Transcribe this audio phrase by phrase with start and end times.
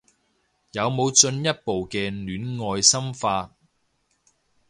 [0.71, 3.51] 有冇啲進一步嘅戀愛心法